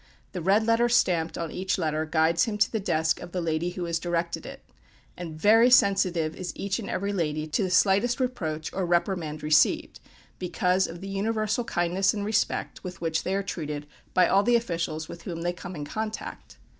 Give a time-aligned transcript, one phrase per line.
[0.31, 3.69] The red letter stamped on each letter guides him to the desk of the lady
[3.69, 4.63] who has directed it;
[5.15, 9.99] and very sensitive is each and every lady to the slightest reproach or reprimand received,
[10.39, 13.85] because of the universal kindness and respect with which they are treated
[14.15, 16.57] by all the officials with whom they come in contact.